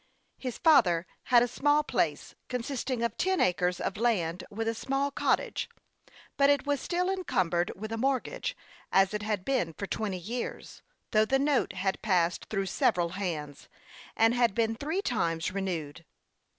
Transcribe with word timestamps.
His 0.39 0.57
father 0.57 1.05
had 1.25 1.43
a 1.43 1.47
small 1.47 1.83
place, 1.83 2.33
consisting 2.47 3.03
of 3.03 3.15
ten 3.17 3.39
acres 3.39 3.79
of 3.79 3.97
land 3.97 4.43
with 4.49 4.67
a 4.67 4.73
small 4.73 5.11
cottage; 5.11 5.69
but 6.37 6.49
it 6.49 6.65
was 6.65 6.81
still 6.81 7.07
encumbered 7.07 7.71
with 7.75 7.91
a 7.91 7.97
mortgage, 7.99 8.57
as 8.91 9.13
it 9.13 9.21
had 9.21 9.45
been 9.45 9.73
for 9.73 9.85
twenty 9.85 10.17
years, 10.17 10.81
though 11.11 11.25
the 11.25 11.37
note 11.37 11.73
had 11.73 12.01
passed 12.01 12.45
through 12.45 12.65
several 12.65 13.09
hands, 13.09 13.69
and 14.15 14.33
had 14.33 14.55
been 14.55 14.73
three 14.75 15.03
times 15.03 15.51
renewed. 15.51 16.03